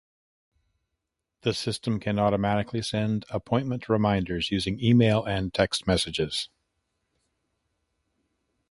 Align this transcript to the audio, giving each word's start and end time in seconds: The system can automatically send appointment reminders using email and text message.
The 1.41 1.53
system 1.53 1.99
can 1.99 2.17
automatically 2.17 2.81
send 2.81 3.23
appointment 3.29 3.87
reminders 3.87 4.49
using 4.49 4.83
email 4.83 5.23
and 5.23 5.53
text 5.53 5.85
message. 5.85 6.49